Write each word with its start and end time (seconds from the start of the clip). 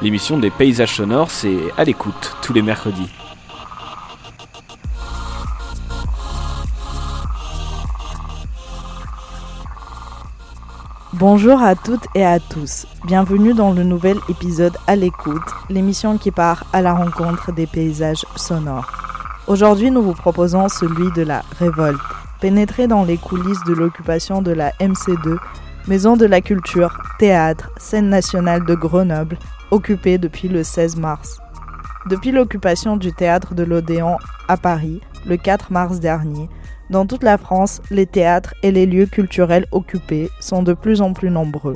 L'émission 0.00 0.38
des 0.38 0.50
paysages 0.50 0.94
sonores, 0.94 1.30
c'est 1.30 1.58
à 1.76 1.84
l'écoute 1.84 2.36
tous 2.40 2.52
les 2.52 2.62
mercredis. 2.62 3.10
Bonjour 11.14 11.60
à 11.60 11.74
toutes 11.74 12.06
et 12.14 12.24
à 12.24 12.38
tous. 12.38 12.86
Bienvenue 13.04 13.52
dans 13.52 13.72
le 13.72 13.82
nouvel 13.82 14.18
épisode 14.28 14.76
À 14.86 14.94
l'écoute, 14.94 15.42
l'émission 15.68 16.16
qui 16.16 16.30
part 16.30 16.64
à 16.72 16.80
la 16.80 16.94
rencontre 16.94 17.50
des 17.50 17.66
paysages 17.66 18.24
sonores. 18.36 18.97
Aujourd'hui, 19.48 19.90
nous 19.90 20.02
vous 20.02 20.12
proposons 20.12 20.68
celui 20.68 21.10
de 21.12 21.22
la 21.22 21.42
révolte. 21.58 21.98
Pénétrer 22.38 22.86
dans 22.86 23.02
les 23.02 23.16
coulisses 23.16 23.64
de 23.66 23.72
l'occupation 23.72 24.42
de 24.42 24.52
la 24.52 24.72
MC2, 24.72 25.38
Maison 25.86 26.18
de 26.18 26.26
la 26.26 26.42
Culture, 26.42 26.98
théâtre, 27.18 27.70
scène 27.78 28.10
nationale 28.10 28.66
de 28.66 28.74
Grenoble, 28.74 29.38
occupée 29.70 30.18
depuis 30.18 30.48
le 30.48 30.62
16 30.62 30.96
mars. 30.96 31.40
Depuis 32.10 32.30
l'occupation 32.30 32.98
du 32.98 33.10
théâtre 33.14 33.54
de 33.54 33.62
l'Odéon 33.62 34.18
à 34.48 34.58
Paris, 34.58 35.00
le 35.24 35.38
4 35.38 35.72
mars 35.72 35.98
dernier, 35.98 36.50
dans 36.90 37.06
toute 37.06 37.22
la 37.22 37.38
France, 37.38 37.80
les 37.90 38.04
théâtres 38.04 38.52
et 38.62 38.70
les 38.70 38.84
lieux 38.84 39.06
culturels 39.06 39.64
occupés 39.72 40.28
sont 40.40 40.62
de 40.62 40.74
plus 40.74 41.00
en 41.00 41.14
plus 41.14 41.30
nombreux. 41.30 41.74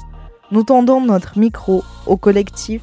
Nous 0.51 0.63
tendons 0.63 1.01
notre 1.01 1.39
micro 1.39 1.83
au 2.07 2.19
collectif 2.19 2.83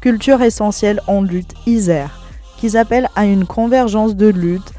Culture 0.00 0.42
essentielle 0.42 1.00
en 1.06 1.22
lutte 1.22 1.54
Isère, 1.66 2.23
qui 2.58 2.76
appelle 2.76 3.08
à 3.16 3.24
une 3.24 3.46
convergence 3.46 4.16
de 4.16 4.28
lutte, 4.28 4.72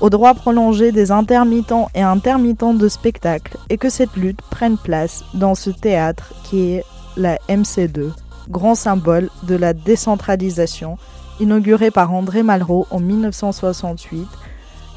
au 0.00 0.10
droit 0.10 0.34
prolongé 0.34 0.92
des 0.92 1.12
intermittents 1.12 1.88
et 1.94 2.02
intermittents 2.02 2.74
de 2.74 2.88
spectacle, 2.88 3.56
et 3.68 3.76
que 3.78 3.90
cette 3.90 4.16
lutte 4.16 4.42
prenne 4.42 4.78
place 4.78 5.24
dans 5.34 5.54
ce 5.54 5.70
théâtre 5.70 6.32
qui 6.44 6.72
est 6.72 6.84
la 7.16 7.36
MC2, 7.48 8.10
grand 8.48 8.74
symbole 8.74 9.30
de 9.44 9.54
la 9.54 9.72
décentralisation, 9.72 10.96
inauguré 11.38 11.90
par 11.90 12.12
André 12.12 12.42
Malraux 12.42 12.86
en 12.90 13.00
1968 13.00 14.26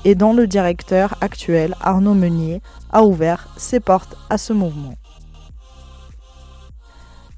et 0.06 0.16
dont 0.16 0.34
le 0.34 0.48
directeur 0.48 1.16
actuel, 1.22 1.76
Arnaud 1.82 2.14
Meunier, 2.14 2.62
a 2.92 3.04
ouvert 3.04 3.48
ses 3.58 3.80
portes 3.80 4.18
à 4.30 4.38
ce 4.38 4.54
mouvement. 4.54 4.96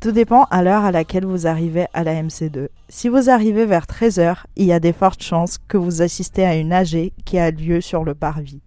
Tout 0.06 0.11
dépend 0.11 0.44
à 0.52 0.61
l'heure 0.61 0.84
à 0.84 0.92
laquelle 0.92 1.25
vous 1.25 1.48
arrivez 1.48 1.88
à 1.95 2.03
la 2.03 2.14
MC2. 2.22 2.67
Si 2.89 3.09
vous 3.09 3.31
arrivez 3.31 3.66
vers 3.66 3.88
13h, 3.88 4.44
il 4.56 4.67
y 4.67 4.72
a 4.72 4.80
des 4.80 4.94
fortes 4.94 5.23
chances 5.23 5.58
que 5.67 5.78
vous 5.78 6.03
assistez 6.03 6.45
à 6.45 6.56
une 6.56 6.73
AG 6.73 7.11
qui 7.25 7.39
a 7.39 7.50
lieu 7.50 7.81
sur 7.81 8.03
le 8.03 8.14
parvis. 8.14 8.61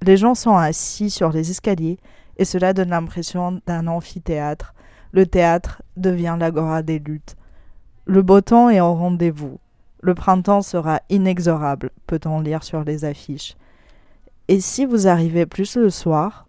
Les 0.00 0.16
gens 0.16 0.34
sont 0.34 0.56
assis 0.56 1.10
sur 1.10 1.28
les 1.30 1.50
escaliers 1.50 1.98
et 2.38 2.46
cela 2.46 2.72
donne 2.72 2.88
l'impression 2.88 3.60
d'un 3.66 3.86
amphithéâtre. 3.86 4.72
Le 5.12 5.26
théâtre 5.26 5.82
devient 5.98 6.38
l'agora 6.40 6.82
des 6.82 7.00
luttes. 7.00 7.36
Le 8.06 8.22
beau 8.22 8.40
temps 8.40 8.70
est 8.70 8.80
au 8.80 8.94
rendez-vous. 8.94 9.58
Le 10.00 10.14
printemps 10.14 10.62
sera 10.62 11.02
inexorable, 11.10 11.90
peut-on 12.06 12.40
lire 12.40 12.62
sur 12.62 12.82
les 12.82 13.04
affiches. 13.04 13.58
Et 14.48 14.58
si 14.58 14.86
vous 14.86 15.06
arrivez 15.06 15.44
plus 15.44 15.76
le 15.76 15.90
soir, 15.90 16.47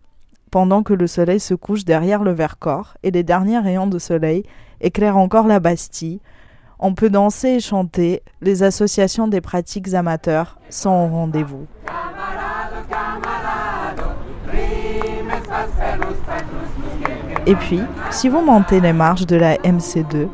pendant 0.50 0.84
que 0.84 0.94
le 0.94 1.08
soleil 1.08 1.40
se 1.40 1.54
couche 1.54 1.86
derrière 1.86 2.24
le 2.24 2.32
Vercors 2.32 2.96
et 3.04 3.12
les 3.12 3.24
derniers 3.24 3.60
rayons 3.60 3.88
de 3.88 4.00
soleil 4.00 4.44
éclairent 4.82 5.18
encore 5.18 5.48
la 5.48 5.60
Bastille, 5.60 6.20
on 6.80 6.94
peut 6.94 7.10
danser 7.10 7.50
et 7.50 7.60
chanter, 7.60 8.24
les 8.42 8.64
associations 8.64 9.28
des 9.28 9.42
pratiques 9.42 9.94
amateurs 9.94 10.58
sont 10.70 10.90
au 10.90 11.08
rendez-vous. 11.08 11.68
Et 17.46 17.56
puis, 17.56 17.82
si 18.12 18.30
vous 18.30 18.42
montez 18.42 18.80
les 18.80 18.94
marches 18.94 19.26
de 19.26 19.36
la 19.36 19.56
MC2 19.58 20.30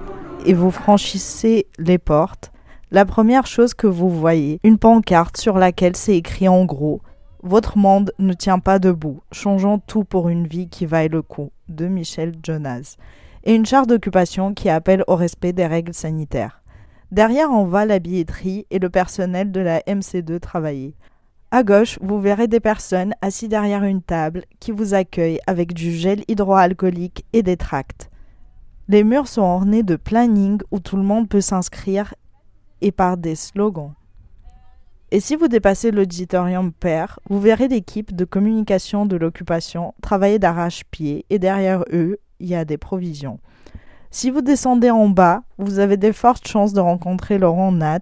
et 0.46 0.54
vous 0.54 0.72
franchissez 0.72 1.66
les 1.80 1.98
portes, 1.98 2.52
la 2.92 3.06
première 3.06 3.48
chose 3.48 3.74
que 3.74 3.88
vous 3.88 4.10
voyez, 4.10 4.60
une 4.64 4.78
pancarte 4.78 5.38
sur 5.38 5.58
laquelle 5.58 5.96
c'est 5.96 6.16
écrit 6.16 6.48
en 6.48 6.66
gros 6.66 7.02
Votre 7.48 7.78
monde 7.78 8.12
ne 8.18 8.34
tient 8.34 8.58
pas 8.58 8.80
debout, 8.80 9.22
changeons 9.32 9.78
tout 9.78 10.04
pour 10.04 10.30
une 10.30 10.48
vie 10.48 10.68
qui 10.68 10.88
vaille 10.88 11.10
le 11.10 11.22
coup, 11.22 11.52
de 11.70 11.86
Michel 11.86 12.34
Jonas, 12.42 12.98
et 13.44 13.54
une 13.54 13.68
charte 13.68 13.88
d'occupation 13.88 14.56
qui 14.56 14.68
appelle 14.68 15.04
au 15.06 15.16
respect 15.16 15.54
des 15.54 15.68
règles 15.68 15.94
sanitaires. 15.94 16.64
Derrière, 17.12 17.52
on 17.52 17.66
voit 17.66 17.86
la 17.86 18.00
billetterie 18.00 18.66
et 18.72 18.80
le 18.80 18.90
personnel 18.90 19.52
de 19.52 19.60
la 19.60 19.82
MC2 19.82 20.40
travailler. 20.40 20.96
À 21.52 21.62
gauche, 21.62 22.00
vous 22.02 22.20
verrez 22.20 22.48
des 22.48 22.60
personnes 22.60 23.14
assises 23.22 23.50
derrière 23.50 23.84
une 23.84 24.02
table 24.02 24.46
qui 24.60 24.72
vous 24.72 24.96
accueillent 24.96 25.40
avec 25.46 25.76
du 25.76 25.92
gel 25.92 26.24
hydroalcoolique 26.28 27.26
et 27.32 27.44
des 27.44 27.58
tracts. 27.58 28.10
Les 28.88 29.04
murs 29.04 29.28
sont 29.28 29.44
ornés 29.44 29.84
de 29.84 29.98
planning 29.98 30.62
où 30.72 30.80
tout 30.80 30.98
le 30.98 31.04
monde 31.04 31.30
peut 31.30 31.42
s'inscrire 31.42 32.16
et 32.82 32.92
par 32.92 33.18
des 33.18 33.36
slogans. 33.36 33.94
Et 35.16 35.22
si 35.22 35.38
vous 35.38 35.48
dépassez 35.48 35.92
l'auditorium 35.92 36.74
pair, 36.74 37.22
vous 37.30 37.40
verrez 37.40 37.70
l'équipe 37.70 38.14
de 38.14 38.26
communication 38.26 39.06
de 39.06 39.16
l'occupation 39.16 39.94
travailler 40.02 40.40
d'arrache-pied 40.40 41.26
et 41.30 41.40
derrière 41.40 41.86
eux, 41.94 42.18
il 42.42 42.50
y 42.50 42.54
a 42.54 42.66
des 42.66 42.78
provisions. 42.78 43.40
Si 44.12 44.30
vous 44.30 44.42
descendez 44.42 44.92
en 44.92 45.08
bas, 45.08 45.44
vous 45.58 45.80
avez 45.80 45.96
de 45.96 46.12
fortes 46.12 46.46
chances 46.46 46.74
de 46.74 46.82
rencontrer 46.82 47.38
Laurent 47.38 47.72
Nat, 47.72 48.02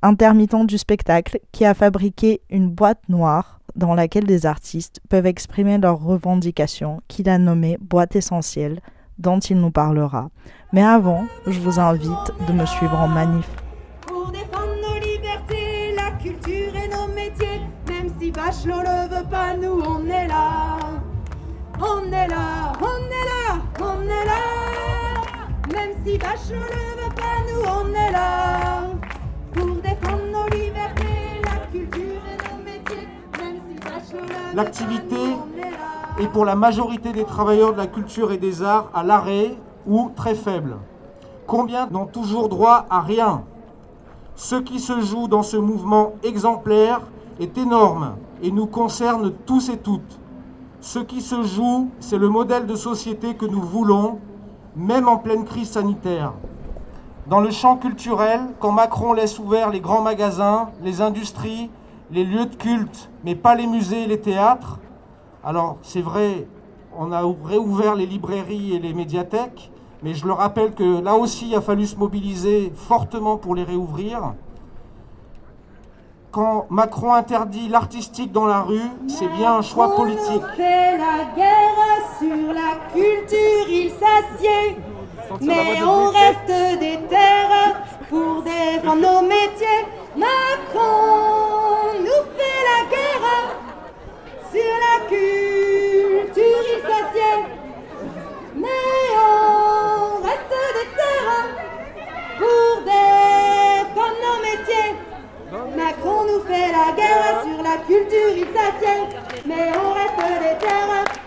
intermittent 0.00 0.64
du 0.64 0.78
spectacle, 0.78 1.40
qui 1.52 1.66
a 1.66 1.74
fabriqué 1.74 2.40
une 2.48 2.70
boîte 2.70 3.06
noire 3.10 3.60
dans 3.74 3.94
laquelle 3.94 4.24
des 4.24 4.46
artistes 4.46 5.00
peuvent 5.10 5.26
exprimer 5.26 5.76
leurs 5.76 6.02
revendications, 6.02 7.02
qu'il 7.06 7.28
a 7.28 7.36
nommée 7.36 7.76
boîte 7.82 8.16
essentielle, 8.16 8.80
dont 9.18 9.40
il 9.40 9.58
nous 9.58 9.72
parlera. 9.72 10.30
Mais 10.72 10.82
avant, 10.82 11.26
je 11.46 11.60
vous 11.60 11.80
invite 11.80 12.32
de 12.48 12.54
me 12.54 12.64
suivre 12.64 12.98
en 12.98 13.08
manif. 13.08 13.46
Bachelot 18.46 18.80
le 18.80 19.08
veut 19.08 19.28
pas, 19.28 19.56
nous 19.56 19.82
on 19.84 20.06
est 20.06 20.28
là. 20.28 20.78
On 21.80 22.06
est 22.12 22.28
là, 22.28 22.72
on 22.80 22.96
est 23.10 23.26
là, 23.26 23.60
on 23.80 24.02
est 24.02 24.24
là. 24.24 25.74
Même 25.74 25.90
si 26.04 26.16
Bachelot 26.16 26.60
le 26.60 27.02
veut 27.02 27.14
pas, 27.16 27.42
nous 27.50 27.68
on 27.68 27.88
est 27.92 28.12
là. 28.12 28.82
Pour 29.52 29.74
défendre 29.82 30.26
nos 30.32 30.48
libertés, 30.56 31.42
la 31.42 31.66
culture 31.72 32.22
et 32.30 32.36
nos 32.36 32.62
métiers. 32.62 33.08
Même 33.36 33.58
si 33.68 33.74
Bachelot 33.80 34.28
le 34.28 34.56
L'activité 34.56 35.36
est 36.20 36.28
pour 36.28 36.44
la 36.44 36.54
majorité 36.54 37.12
des 37.12 37.24
travailleurs 37.24 37.72
de 37.72 37.78
la 37.78 37.88
culture 37.88 38.30
et 38.30 38.38
des 38.38 38.62
arts 38.62 38.90
à 38.94 39.02
l'arrêt 39.02 39.56
ou 39.88 40.12
très 40.14 40.36
faible. 40.36 40.76
Combien 41.48 41.88
n'ont 41.88 42.06
toujours 42.06 42.48
droit 42.48 42.86
à 42.90 43.00
rien? 43.00 43.42
Ce 44.36 44.54
qui 44.54 44.78
se 44.78 45.00
joue 45.00 45.26
dans 45.26 45.42
ce 45.42 45.56
mouvement 45.56 46.12
exemplaire 46.22 47.00
est 47.40 47.58
énorme 47.58 48.14
et 48.42 48.50
nous 48.50 48.66
concerne 48.66 49.32
tous 49.46 49.68
et 49.68 49.78
toutes. 49.78 50.18
Ce 50.80 50.98
qui 50.98 51.20
se 51.20 51.42
joue, 51.42 51.90
c'est 52.00 52.18
le 52.18 52.28
modèle 52.28 52.66
de 52.66 52.76
société 52.76 53.34
que 53.34 53.46
nous 53.46 53.62
voulons, 53.62 54.18
même 54.76 55.08
en 55.08 55.16
pleine 55.16 55.44
crise 55.44 55.70
sanitaire. 55.70 56.32
Dans 57.28 57.40
le 57.40 57.50
champ 57.50 57.76
culturel, 57.76 58.40
quand 58.60 58.72
Macron 58.72 59.12
laisse 59.12 59.38
ouverts 59.38 59.70
les 59.70 59.80
grands 59.80 60.02
magasins, 60.02 60.70
les 60.82 61.00
industries, 61.00 61.70
les 62.10 62.24
lieux 62.24 62.46
de 62.46 62.54
culte, 62.54 63.10
mais 63.24 63.34
pas 63.34 63.54
les 63.54 63.66
musées 63.66 64.04
et 64.04 64.06
les 64.06 64.20
théâtres, 64.20 64.78
alors 65.42 65.78
c'est 65.82 66.02
vrai, 66.02 66.46
on 66.96 67.10
a 67.12 67.22
réouvert 67.44 67.94
les 67.94 68.06
librairies 68.06 68.74
et 68.74 68.78
les 68.78 68.94
médiathèques, 68.94 69.72
mais 70.02 70.14
je 70.14 70.26
le 70.26 70.32
rappelle 70.32 70.74
que 70.74 71.00
là 71.00 71.16
aussi, 71.16 71.48
il 71.48 71.54
a 71.56 71.60
fallu 71.60 71.86
se 71.86 71.96
mobiliser 71.96 72.72
fortement 72.74 73.38
pour 73.38 73.54
les 73.54 73.64
réouvrir 73.64 74.34
quand 76.30 76.66
Macron 76.70 77.14
interdit 77.14 77.68
l'artistique 77.68 78.32
dans 78.32 78.46
la 78.46 78.60
rue, 78.60 78.90
c'est 79.08 79.28
bien 79.28 79.54
un 79.56 79.62
choix 79.62 79.94
politique. 79.96 80.42
Fait 80.56 80.98
la 80.98 81.24
guerre 81.34 81.76
sur 82.18 82.52
la 82.52 82.76
culture, 82.92 83.68
il 83.68 83.90
s'assied. 83.90 84.76
Mais 85.40 85.82
on 85.82 86.08
reste 86.08 86.78
des 86.78 86.98
terres 87.08 87.82
pour 88.08 88.42
défendre 88.42 89.02
nos 89.02 89.22
métiers. 89.22 89.86
Macron 90.16 91.45
Macron 106.06 106.24
nous 106.24 106.40
fait 106.44 106.70
la 106.70 106.92
guerre 106.92 107.42
sur 107.42 107.62
la 107.62 107.78
culture, 107.78 108.36
il 108.36 108.46
s'assied. 108.54 109.42
Mais 109.44 109.72
on 109.76 109.92
reste 109.92 110.40
des 110.40 110.66
terres 110.66 111.25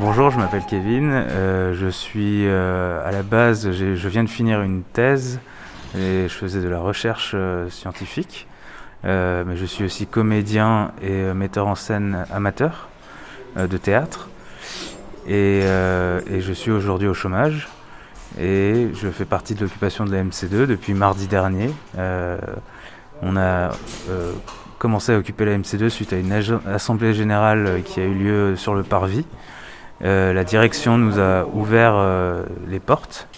Bonjour, 0.00 0.30
je 0.30 0.38
m'appelle 0.38 0.64
Kevin. 0.66 1.10
Euh, 1.12 1.74
je 1.74 1.88
suis 1.88 2.46
euh, 2.46 3.06
à 3.06 3.12
la 3.12 3.22
base, 3.22 3.70
je 3.70 4.08
viens 4.08 4.24
de 4.24 4.30
finir 4.30 4.62
une 4.62 4.82
thèse 4.82 5.40
et 5.94 6.22
je 6.26 6.32
faisais 6.32 6.62
de 6.62 6.68
la 6.70 6.78
recherche 6.78 7.32
euh, 7.34 7.68
scientifique. 7.68 8.48
mais 9.04 9.56
je 9.56 9.66
suis 9.66 9.84
aussi 9.84 10.06
comédien 10.06 10.92
et 11.02 11.34
metteur 11.34 11.66
en 11.66 11.74
scène 11.74 12.24
amateur 12.32 12.88
de 13.58 13.76
théâtre. 13.76 14.30
Et, 15.28 15.58
et 15.60 16.40
je 16.40 16.52
suis 16.54 16.70
aujourd'hui 16.70 17.06
au 17.06 17.14
chômage. 17.14 17.68
Et 18.40 18.88
je 18.94 19.08
fais 19.08 19.26
partie 19.26 19.54
de 19.54 19.60
l'occupation 19.60 20.06
de 20.06 20.12
la 20.12 20.24
MC2 20.24 20.64
depuis 20.64 20.94
mardi 20.94 21.26
dernier. 21.26 21.70
on 23.20 23.36
a 23.36 23.70
commencé 24.78 25.12
à 25.12 25.18
occuper 25.18 25.44
la 25.44 25.58
MC2 25.58 25.90
suite 25.90 26.14
à 26.14 26.16
une 26.16 26.32
assemblée 26.66 27.12
générale 27.12 27.82
qui 27.84 28.00
a 28.00 28.04
eu 28.04 28.14
lieu 28.14 28.56
sur 28.56 28.74
le 28.74 28.82
parvis. 28.82 29.26
Euh, 30.02 30.32
la 30.32 30.44
direction 30.44 30.96
nous 30.96 31.18
a 31.18 31.44
ouvert 31.52 31.92
euh, 31.94 32.44
les 32.68 32.80
portes 32.80 33.28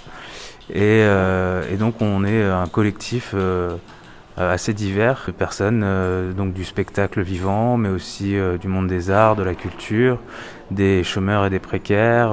et, 0.71 1.03
euh, 1.03 1.65
et, 1.73 1.77
donc 1.77 2.01
on 2.01 2.25
est 2.25 2.45
un 2.45 2.67
collectif 2.67 3.35
assez 4.37 4.73
divers 4.73 5.25
de 5.27 5.33
personnes 5.33 5.85
donc 6.37 6.55
du 6.55 6.65
spectacle 6.65 7.21
vivant 7.21 7.77
mais 7.77 7.89
aussi 7.89 8.37
du 8.61 8.69
monde 8.69 8.87
des 8.87 9.11
arts, 9.11 9.37
de 9.37 9.43
la 9.43 9.55
culture, 9.55 10.19
des 10.71 11.03
chômeurs 11.03 11.47
et 11.47 11.51
des 11.51 11.59
précaires, 11.59 12.33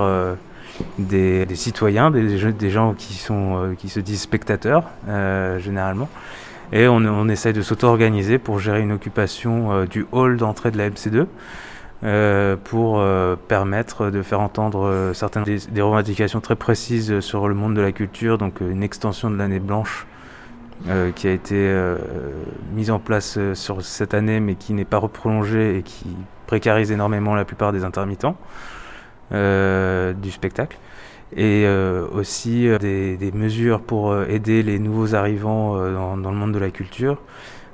des, 1.00 1.46
des, 1.46 1.56
citoyens, 1.56 2.12
des, 2.12 2.52
des, 2.54 2.70
gens 2.70 2.94
qui, 2.94 3.16
sont, 3.16 3.76
qui 3.78 3.90
se 3.90 4.00
disent 4.00 4.22
spectateurs 4.22 4.86
généralement. 5.58 6.08
Et 6.72 6.88
on, 6.88 6.98
on 6.98 7.28
essaye 7.28 7.52
de 7.52 7.64
s'auto-organiser 7.64 8.38
pour 8.38 8.60
gérer 8.60 8.82
une 8.82 8.92
occupation 8.92 9.86
du 9.86 10.06
hall 10.12 10.38
d'entrée 10.38 10.72
de 10.72 10.78
la 10.78 10.90
MC2. 10.90 11.26
Euh, 12.06 12.56
pour 12.56 13.00
euh, 13.00 13.36
permettre 13.36 14.10
de 14.10 14.22
faire 14.22 14.40
entendre 14.40 14.86
euh, 14.86 15.14
certaines 15.14 15.44
des, 15.44 15.82
revendications 15.82 16.40
très 16.40 16.56
précises 16.56 17.20
sur 17.20 17.50
le 17.50 17.54
monde 17.54 17.76
de 17.76 17.82
la 17.82 17.92
culture, 17.92 18.38
donc 18.38 18.62
une 18.62 18.84
extension 18.84 19.30
de 19.30 19.36
l'année 19.36 19.60
blanche 19.60 20.06
qui 21.16 21.28
a 21.28 21.34
été 21.34 21.76
mise 22.74 22.90
en 22.90 23.00
place 23.00 23.38
sur 23.54 23.84
cette 23.84 24.14
année 24.14 24.40
mais 24.40 24.56
qui 24.56 24.72
n'est 24.72 24.86
pas 24.86 24.98
reprolongée 24.98 25.78
et 25.78 25.84
qui 25.84 26.16
précarise 26.48 26.90
énormément 26.90 27.36
la 27.36 27.44
plupart 27.44 27.74
des 27.74 27.84
intermittents 27.84 28.38
du 29.30 30.32
spectacle 30.32 30.78
et 31.36 31.68
aussi 32.14 32.70
des, 32.80 33.18
des, 33.18 33.32
mesures 33.34 33.82
pour 33.82 34.18
aider 34.24 34.64
les 34.64 34.80
nouveaux 34.80 35.16
arrivants 35.16 35.76
dans, 35.92 36.16
dans, 36.16 36.32
le 36.32 36.38
monde 36.38 36.54
de 36.54 36.60
la 36.60 36.72
culture. 36.72 37.18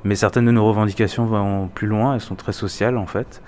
Mais 0.04 0.16
certaines 0.16 0.46
de 0.46 0.52
nos 0.52 0.66
revendications 0.66 1.26
vont 1.26 1.68
plus 1.68 1.86
loin, 1.86 2.16
elles 2.16 2.22
sont 2.22 2.34
très 2.34 2.54
sociales 2.54 2.98
en 2.98 3.06
fait. 3.06 3.40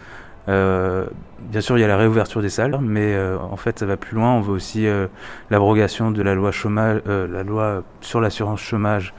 Euh, 0.50 1.06
bien 1.40 1.62
sûr, 1.62 1.78
il 1.78 1.82
y 1.82 1.84
a 1.84 1.88
la 1.88 1.98
réouverture 1.98 2.42
des 2.42 2.50
salles, 2.50 2.78
mais 2.82 3.14
euh, 3.14 3.38
en 3.40 3.58
fait, 3.58 3.80
ça 3.80 3.86
va 3.86 3.98
plus 3.98 4.16
loin. 4.16 4.34
On 4.34 4.42
veut 4.42 4.54
aussi 4.54 4.88
euh, 4.88 5.08
l'abrogation 5.50 6.12
de 6.12 6.22
la 6.22 6.36
loi 6.36 6.52
chômage, 6.52 7.02
la 7.06 7.44
loi 7.44 7.84
sur 8.02 8.22
l'assurance 8.22 8.62
chômage, 8.62 9.14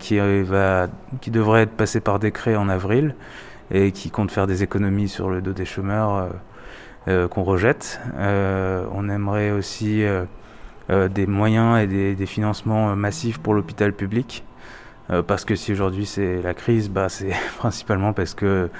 qui 0.00 0.18
va, 0.18 0.88
qui 1.20 1.30
devrait 1.30 1.62
être 1.62 1.76
passée 1.76 2.00
par 2.00 2.18
décret 2.18 2.56
en 2.56 2.68
avril 2.68 3.14
et 3.70 3.92
qui 3.92 4.10
compte 4.10 4.32
faire 4.32 4.48
des 4.48 4.64
économies 4.64 5.08
sur 5.08 5.30
le 5.30 5.40
dos 5.42 5.52
des 5.52 5.64
chômeurs 5.64 6.28
qu'on 7.06 7.44
rejette. 7.44 8.00
on 8.18 9.08
aimerait 9.08 9.52
aussi 9.52 10.02
des 10.88 11.26
moyens 11.26 11.78
et 11.78 11.86
des, 11.86 12.14
des 12.16 12.26
financements 12.26 12.96
massifs 12.96 13.38
pour 13.38 13.54
l'hôpital 13.54 13.92
public. 13.92 14.44
parce 15.28 15.44
que 15.44 15.54
si 15.54 15.70
aujourd'hui 15.70 16.06
c'est 16.06 16.42
la 16.42 16.54
crise, 16.54 16.90
bah, 16.90 17.08
c'est 17.08 17.30
principalement 17.58 18.12
parce 18.12 18.34
que 18.34 18.70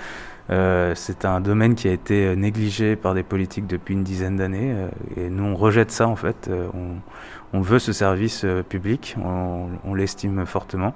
euh, 0.50 0.94
c'est 0.96 1.24
un 1.24 1.40
domaine 1.40 1.76
qui 1.76 1.86
a 1.86 1.92
été 1.92 2.34
négligé 2.34 2.96
par 2.96 3.14
des 3.14 3.22
politiques 3.22 3.68
depuis 3.68 3.94
une 3.94 4.02
dizaine 4.02 4.36
d'années 4.36 4.72
euh, 4.72 4.88
et 5.16 5.30
nous 5.30 5.44
on 5.44 5.54
rejette 5.54 5.92
ça 5.92 6.08
en 6.08 6.16
fait. 6.16 6.48
Euh, 6.48 6.68
on, 7.52 7.60
veut 7.60 7.78
ce 7.78 7.92
service 7.92 8.44
public, 8.68 9.16
on, 9.22 9.94
l'estime 9.94 10.46
fortement. 10.46 10.92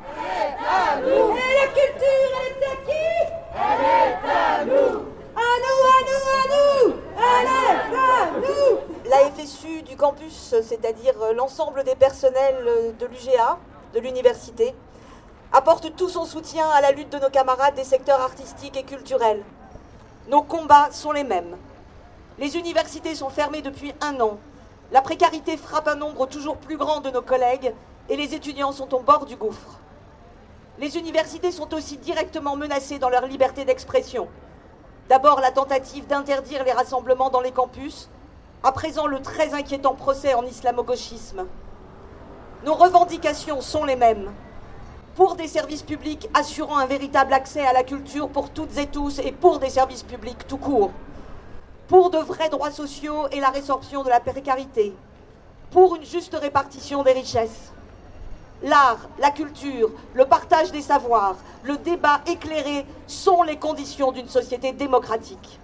La 9.06 9.30
FSU 9.30 9.82
du 9.82 9.96
campus, 9.96 10.54
c'est-à-dire 10.62 11.14
l'ensemble 11.36 11.84
des 11.84 11.94
personnels 11.94 12.64
de 12.98 13.06
l'UGA, 13.06 13.58
de 13.94 14.00
l'université, 14.00 14.74
apporte 15.64 15.96
tout 15.96 16.11
son 16.11 16.26
soutien 16.26 16.69
à 16.69 16.82
la 16.82 16.93
lutte 16.93 17.11
de 17.11 17.19
nos 17.19 17.31
camarades 17.31 17.75
des 17.75 17.84
secteurs 17.84 18.20
artistiques 18.20 18.76
et 18.76 18.82
culturels. 18.82 19.43
Nos 20.28 20.43
combats 20.43 20.90
sont 20.90 21.11
les 21.11 21.25
mêmes. 21.25 21.56
Les 22.38 22.58
universités 22.58 23.14
sont 23.14 23.31
fermées 23.31 23.62
depuis 23.62 23.94
un 24.02 24.20
an. 24.20 24.37
La 24.93 25.00
précarité 25.00 25.56
frappe 25.56 25.88
un 25.88 25.94
nombre 25.94 26.26
toujours 26.26 26.58
plus 26.58 26.76
grand 26.76 27.00
de 27.00 27.08
nos 27.08 27.22
collègues 27.22 27.72
et 28.11 28.16
les 28.16 28.34
étudiants 28.34 28.72
sont 28.72 28.93
au 28.93 29.00
bord 29.00 29.25
du 29.25 29.37
gouffre. 29.37 29.78
Les 30.78 30.99
universités 30.99 31.50
sont 31.50 31.72
aussi 31.72 31.96
directement 31.96 32.56
menacées 32.56 32.99
dans 32.99 33.08
leur 33.08 33.26
liberté 33.26 33.64
d'expression. 33.64 34.28
D'abord 35.08 35.40
la 35.40 35.50
tentative 35.50 36.06
d'interdire 36.06 36.62
les 36.64 36.72
rassemblements 36.72 37.31
dans 37.31 37.40
les 37.40 37.52
campus, 37.52 38.10
à 38.62 38.70
présent 38.72 39.06
le 39.06 39.22
très 39.22 39.55
inquiétant 39.55 39.94
procès 39.94 40.34
en 40.34 40.44
islamo-gauchisme. 40.44 41.46
Nos 42.67 42.75
revendications 42.75 43.62
sont 43.62 43.87
les 43.87 43.96
mêmes 43.96 44.31
pour 45.14 45.37
des 45.37 45.46
services 45.49 45.82
publics 45.82 46.28
assurant 46.34 46.78
un 46.78 46.87
véritable 46.87 47.32
accès 47.32 47.64
à 47.64 47.72
la 47.72 47.84
culture 47.84 48.28
pour 48.28 48.50
toutes 48.50 48.76
et 48.78 48.87
tous 48.87 49.20
et 49.20 49.32
pour 49.32 49.58
des 49.58 49.70
services 49.70 50.02
publics 50.02 50.46
tout 50.48 50.56
court, 50.56 50.91
pour 51.88 52.10
de 52.10 52.19
vrais 52.19 52.48
droits 52.48 52.72
sociaux 52.72 53.29
et 53.31 53.41
la 53.41 53.50
résorption 53.50 54.03
de 54.03 54.08
la 54.08 54.20
précarité, 54.20 54.93
pour 55.70 55.96
une 55.96 56.05
juste 56.05 56.34
répartition 56.34 57.03
des 57.03 57.12
richesses. 57.12 57.72
L'art, 58.62 59.08
la 59.19 59.31
culture, 59.31 59.91
le 60.15 60.24
partage 60.24 60.72
des 60.72 60.82
savoirs, 60.82 61.36
le 61.62 61.77
débat 61.77 62.20
éclairé 62.27 62.86
sont 63.06 63.43
les 63.43 63.56
conditions 63.56 64.10
d'une 64.10 64.29
société 64.29 64.72
démocratique. 64.72 65.60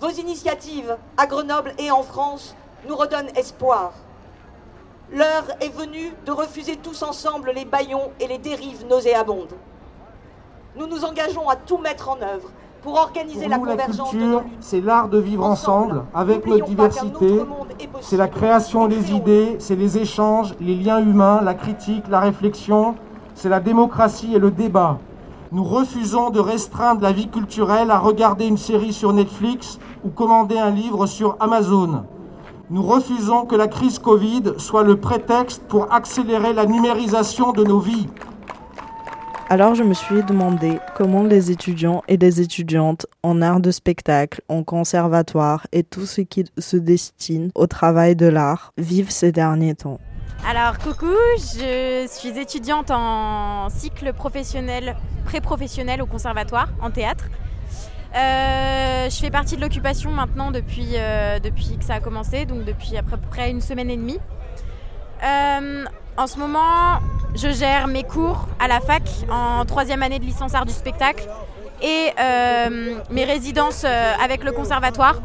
Vos 0.00 0.10
initiatives 0.10 0.96
à 1.16 1.26
Grenoble 1.26 1.74
et 1.78 1.90
en 1.90 2.02
France 2.02 2.54
nous 2.88 2.96
redonnent 2.96 3.30
espoir. 3.36 3.92
L'heure 5.12 5.46
est 5.60 5.74
venue 5.76 6.12
de 6.24 6.30
refuser 6.30 6.76
tous 6.76 7.02
ensemble 7.02 7.50
les 7.54 7.64
baillons 7.64 8.12
et 8.20 8.28
les 8.28 8.38
dérives 8.38 8.86
nauséabondes. 8.88 9.54
Nous 10.76 10.86
nous 10.86 11.04
engageons 11.04 11.48
à 11.48 11.56
tout 11.56 11.78
mettre 11.78 12.10
en 12.10 12.22
œuvre 12.22 12.48
pour 12.82 12.94
organiser 12.94 13.48
la 13.48 13.58
convergence 13.58 14.12
la 14.12 14.18
culture, 14.18 14.44
c'est 14.60 14.80
l'art 14.80 15.08
de 15.08 15.18
vivre 15.18 15.44
ensemble, 15.44 16.04
avec 16.14 16.46
notre 16.46 16.64
diversité. 16.64 17.40
C'est 18.00 18.16
la 18.16 18.28
création 18.28 18.86
des 18.86 19.12
idées, 19.12 19.56
c'est 19.58 19.74
les 19.74 19.98
échanges, 19.98 20.54
les 20.60 20.76
liens 20.76 21.00
humains, 21.00 21.40
la 21.42 21.54
critique, 21.54 22.04
la 22.08 22.20
réflexion. 22.20 22.94
C'est 23.34 23.48
la 23.48 23.60
démocratie 23.60 24.34
et 24.34 24.38
le 24.38 24.50
débat. 24.50 24.98
Nous 25.52 25.64
refusons 25.64 26.30
de 26.30 26.40
restreindre 26.40 27.02
la 27.02 27.12
vie 27.12 27.28
culturelle 27.28 27.90
à 27.90 27.98
regarder 27.98 28.46
une 28.46 28.58
série 28.58 28.92
sur 28.92 29.12
Netflix 29.12 29.78
ou 30.04 30.08
commander 30.10 30.58
un 30.58 30.70
livre 30.70 31.06
sur 31.06 31.36
Amazon. 31.40 32.04
Nous 32.72 32.84
refusons 32.84 33.46
que 33.46 33.56
la 33.56 33.66
crise 33.66 33.98
Covid 33.98 34.52
soit 34.58 34.84
le 34.84 34.94
prétexte 34.94 35.60
pour 35.64 35.92
accélérer 35.92 36.52
la 36.52 36.66
numérisation 36.66 37.50
de 37.50 37.64
nos 37.64 37.80
vies. 37.80 38.06
Alors 39.48 39.74
je 39.74 39.82
me 39.82 39.92
suis 39.92 40.22
demandé 40.22 40.78
comment 40.94 41.24
les 41.24 41.50
étudiants 41.50 42.04
et 42.06 42.16
les 42.16 42.40
étudiantes 42.40 43.06
en 43.24 43.42
art 43.42 43.58
de 43.58 43.72
spectacle, 43.72 44.40
en 44.48 44.62
conservatoire 44.62 45.66
et 45.72 45.82
tout 45.82 46.06
ce 46.06 46.20
qui 46.20 46.44
se 46.58 46.76
destine 46.76 47.50
au 47.56 47.66
travail 47.66 48.14
de 48.14 48.26
l'art 48.26 48.72
vivent 48.78 49.10
ces 49.10 49.32
derniers 49.32 49.74
temps. 49.74 49.98
Alors 50.48 50.78
coucou, 50.78 51.16
je 51.38 52.06
suis 52.08 52.38
étudiante 52.38 52.92
en 52.92 53.68
cycle 53.68 54.12
professionnel, 54.12 54.94
pré-professionnel 55.24 56.00
au 56.02 56.06
conservatoire 56.06 56.68
en 56.80 56.92
théâtre. 56.92 57.24
Euh, 58.14 58.89
je 59.10 59.16
fais 59.16 59.30
partie 59.30 59.56
de 59.56 59.60
l'occupation 59.60 60.10
maintenant 60.10 60.50
depuis, 60.50 60.90
euh, 60.94 61.38
depuis 61.40 61.76
que 61.76 61.84
ça 61.84 61.94
a 61.94 62.00
commencé, 62.00 62.44
donc 62.46 62.64
depuis 62.64 62.96
à 62.96 63.02
peu 63.02 63.16
près 63.16 63.50
une 63.50 63.60
semaine 63.60 63.90
et 63.90 63.96
demie. 63.96 64.18
Euh, 65.22 65.84
en 66.16 66.26
ce 66.26 66.38
moment, 66.38 67.00
je 67.34 67.50
gère 67.50 67.88
mes 67.88 68.04
cours 68.04 68.48
à 68.58 68.68
la 68.68 68.80
fac 68.80 69.02
en 69.30 69.64
troisième 69.64 70.02
année 70.02 70.18
de 70.18 70.24
licence 70.24 70.54
art 70.54 70.64
du 70.64 70.72
spectacle 70.72 71.28
et 71.82 72.12
mes 73.10 73.24
résidences 73.24 73.84
avec 73.84 74.44
le 74.44 74.52
conservatoire. 74.52 75.16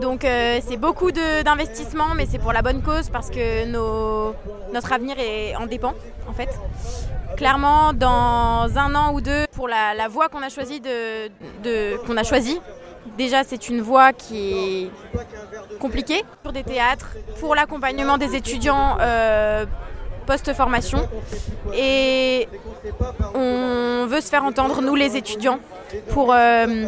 Donc 0.00 0.22
c'est 0.22 0.76
beaucoup 0.76 1.12
d'investissement, 1.12 2.14
mais 2.14 2.26
c'est 2.26 2.38
pour 2.38 2.52
la 2.52 2.62
bonne 2.62 2.82
cause 2.82 3.10
parce 3.10 3.30
que 3.30 3.66
nos, 3.66 4.34
notre 4.72 4.92
avenir 4.92 5.16
est 5.18 5.54
en 5.56 5.66
dépend 5.66 5.94
en 6.28 6.32
fait 6.32 6.48
clairement 7.36 7.92
dans 7.92 8.68
un 8.76 8.94
an 8.94 9.12
ou 9.12 9.20
deux 9.20 9.44
pour 9.52 9.68
la, 9.68 10.08
voie 10.08 10.28
qu'on 10.28 10.42
a 10.42 10.48
choisi 10.48 10.80
de, 10.80 11.96
qu'on 12.06 12.16
a 12.16 12.22
choisi. 12.22 12.60
Déjà, 13.18 13.44
c'est 13.44 13.68
une 13.68 13.82
voie 13.82 14.12
qui 14.12 14.84
est 14.84 15.78
compliquée 15.78 16.24
pour 16.42 16.52
des 16.52 16.64
théâtres, 16.64 17.16
pour 17.38 17.54
l'accompagnement 17.54 18.16
des 18.16 18.34
étudiants 18.34 18.96
euh, 19.00 19.66
post-formation. 20.26 21.08
Et 21.74 22.48
on 23.34 24.06
veut 24.06 24.20
se 24.20 24.28
faire 24.28 24.44
entendre, 24.44 24.82
nous 24.82 24.94
les 24.94 25.16
étudiants, 25.16 25.58
pour 26.10 26.32
euh, 26.32 26.86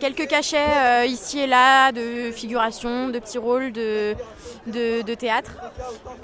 quelques 0.00 0.26
cachets 0.28 0.58
euh, 0.58 1.04
ici 1.06 1.40
et 1.40 1.46
là 1.46 1.92
de 1.92 2.30
figuration, 2.32 3.08
de 3.08 3.18
petits 3.18 3.38
rôles 3.38 3.72
de, 3.72 4.14
théâtre, 5.14 5.52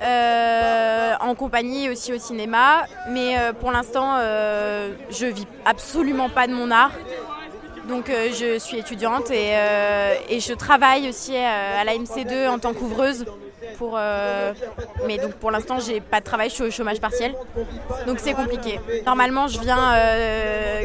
euh, 0.03 1.15
en 1.21 1.35
compagnie 1.35 1.89
aussi 1.91 2.13
au 2.13 2.19
cinéma. 2.19 2.85
Mais 3.11 3.37
pour 3.61 3.73
l'instant, 3.73 4.19
je 4.19 5.27
vis 5.27 5.47
absolument 5.65 6.29
pas 6.29 6.47
de 6.47 6.55
mon 6.55 6.71
art. 6.71 6.93
Donc 7.89 8.07
je 8.09 8.59
suis 8.59 8.79
étudiante 8.79 9.31
et, 9.31 10.41
je 10.41 10.55
travaille 10.55 11.09
aussi 11.09 11.35
euh, 11.35 11.81
à 11.81 11.85
la 11.85 11.95
MC2 11.95 12.49
en 12.49 12.59
tant 12.59 12.73
qu'ouvreuse. 12.73 13.25
Euh, 13.95 14.53
mais 15.07 15.19
donc 15.19 15.35
pour 15.35 15.51
l'instant 15.51 15.79
j'ai 15.79 16.01
pas 16.01 16.21
de 16.21 16.25
travail, 16.25 16.49
je 16.49 16.55
suis 16.55 16.65
au 16.65 16.71
chômage 16.71 17.01
partiel. 17.01 17.35
Donc 18.07 18.19
c'est 18.19 18.35
compliqué. 18.35 18.81
Normalement 19.07 19.49
je 19.49 19.61
viens 19.61 19.95
euh, 19.95 20.85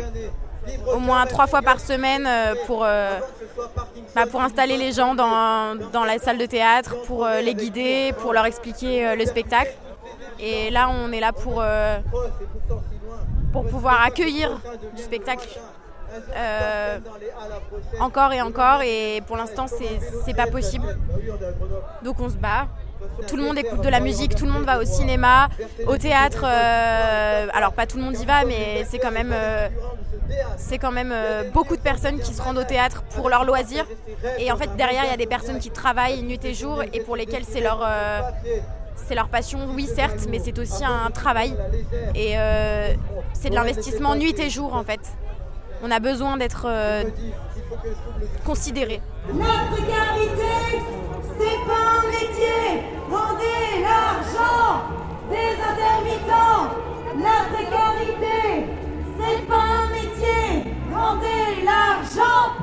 au 0.94 1.00
moins 1.00 1.26
trois 1.26 1.48
fois 1.48 1.62
par 1.62 1.80
semaine 1.80 2.26
euh, 2.28 2.56
pour, 2.66 2.80
bah, 2.80 4.26
pour 4.30 4.42
installer 4.42 4.78
les 4.78 4.92
gens 4.92 5.16
dans, 5.16 6.06
la 6.06 6.20
salle 6.20 6.38
de 6.38 6.46
théâtre, 6.46 7.02
pour 7.04 7.28
les 7.28 7.56
guider, 7.56 8.14
pour 8.20 8.34
leur 8.34 8.46
expliquer 8.46 9.16
le 9.16 9.26
spectacle. 9.26 9.74
Et 10.40 10.70
là 10.70 10.90
on 10.90 11.12
est 11.12 11.20
là 11.20 11.32
pour 11.32 11.64
pouvoir 13.66 14.04
accueillir 14.06 14.60
du 14.96 15.02
spectacle 15.02 15.48
euh, 16.36 17.00
encore 18.00 18.34
et 18.34 18.42
encore 18.42 18.82
et 18.82 19.22
pour 19.28 19.38
l'instant 19.38 19.66
c'est 19.68 20.34
pas 20.34 20.48
possible 20.48 20.98
donc 22.04 22.20
on 22.20 22.30
se 22.30 22.38
bat 22.38 22.68
tout 23.28 23.36
le 23.36 23.44
monde 23.44 23.58
écoute 23.58 23.82
de 23.82 23.90
la 23.90 24.00
musique 24.00 24.36
tout 24.36 24.46
le 24.46 24.52
monde 24.52 24.66
va 24.66 24.80
au 24.80 24.86
cinéma 24.86 25.50
au 25.88 25.98
théâtre 25.98 26.44
euh, 26.46 27.48
alors 27.54 27.74
pas 27.74 27.86
tout 27.86 27.98
le 27.98 28.04
monde 28.04 28.20
y 28.20 28.26
va 28.26 28.46
mais 28.46 28.86
c'est 28.90 29.00
quand 29.00 29.12
même 29.12 29.32
euh, 29.34 29.68
c'est 30.58 30.78
quand 30.78 30.92
même 30.92 31.14
beaucoup 31.54 31.76
de 31.76 31.82
personnes 31.82 32.20
qui 32.20 32.34
se 32.34 32.42
rendent 32.42 32.58
au 32.58 32.64
théâtre 32.64 33.04
pour 33.16 33.30
leur 33.30 33.46
loisir 33.46 33.86
et 34.38 34.52
en 34.52 34.58
fait 34.58 34.76
derrière 34.76 35.06
il 35.06 35.12
y 35.12 35.14
a 35.14 35.18
des 35.18 35.28
personnes 35.28 35.60
qui 35.60 35.72
travaillent 35.72 36.22
nuit 36.22 36.40
et 36.44 36.54
jour 36.54 36.82
et 36.94 37.00
pour 37.02 37.16
lesquelles 37.16 37.46
c'est 37.46 37.62
leur 37.62 37.88
c'est 39.08 39.16
leur 39.16 39.30
passion, 39.30 39.60
oui 39.74 39.88
certes, 39.88 40.28
mais 40.30 40.40
c'est 40.40 40.58
aussi 40.60 40.84
un 40.84 41.10
travail. 41.12 41.56
Et 42.14 42.34
c'est 43.34 43.50
de 43.50 43.56
l'investissement 43.56 44.16
nuit 44.16 44.38
et 44.38 44.50
jour 44.50 44.74
en 44.74 44.84
fait. 44.84 45.00
On 45.84 45.92
a 45.92 46.00
besoin 46.00 46.38
d'être 46.38 46.66
euh, 46.68 47.04
considéré. 48.46 49.02
La 49.28 49.68
précarité, 49.72 50.82
c'est 51.38 51.60
pas 51.68 52.00
un 52.00 52.08
métier. 52.10 52.84
Rendez 53.10 53.82
l'argent 53.84 54.84
des 55.30 55.54
intermittents. 55.62 56.74
La 57.20 57.46
précarité, 57.54 58.66
c'est 59.20 59.48
pas 59.48 59.54
un 59.56 59.90
métier. 59.92 60.74
Rendez 60.92 61.64
l'argent 61.64 62.54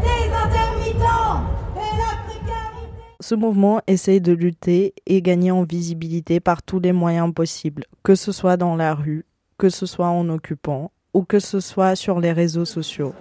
des 0.00 0.32
intermittents. 0.32 1.42
Et 1.76 1.96
la 1.98 2.16
précarité. 2.26 2.88
Ce 3.20 3.34
mouvement 3.34 3.82
essaye 3.86 4.22
de 4.22 4.32
lutter 4.32 4.94
et 5.06 5.20
gagner 5.20 5.50
en 5.50 5.64
visibilité 5.64 6.40
par 6.40 6.62
tous 6.62 6.80
les 6.80 6.92
moyens 6.92 7.32
possibles, 7.34 7.84
que 8.02 8.14
ce 8.14 8.32
soit 8.32 8.56
dans 8.56 8.74
la 8.74 8.94
rue, 8.94 9.26
que 9.58 9.68
ce 9.68 9.84
soit 9.84 10.08
en 10.08 10.28
occupant 10.30 10.90
ou 11.14 11.22
que 11.22 11.38
ce 11.38 11.60
soit 11.60 11.96
sur 11.96 12.20
les 12.20 12.32
réseaux 12.32 12.64
sociaux. 12.64 13.14